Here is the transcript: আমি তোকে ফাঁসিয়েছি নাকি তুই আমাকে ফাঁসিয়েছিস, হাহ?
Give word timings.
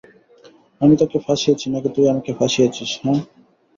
আমি 0.81 0.93
তোকে 1.01 1.17
ফাঁসিয়েছি 1.25 1.65
নাকি 1.69 1.89
তুই 1.95 2.05
আমাকে 2.13 2.31
ফাঁসিয়েছিস, 2.39 2.91
হাহ? 3.01 3.17